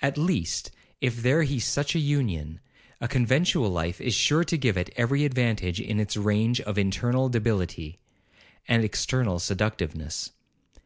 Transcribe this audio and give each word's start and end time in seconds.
At 0.00 0.16
least, 0.16 0.70
if 1.02 1.20
there 1.20 1.42
he 1.42 1.60
such 1.60 1.94
an 1.94 2.00
union, 2.00 2.58
a 3.02 3.06
conventual 3.06 3.68
life 3.68 4.00
is 4.00 4.14
sure 4.14 4.42
to 4.42 4.56
give 4.56 4.78
it 4.78 4.88
every 4.96 5.26
advantage 5.26 5.78
in 5.78 6.00
its 6.00 6.16
range 6.16 6.58
of 6.62 6.78
internal 6.78 7.28
debility, 7.28 7.98
and 8.66 8.82
external 8.82 9.38
seductiveness. 9.38 10.30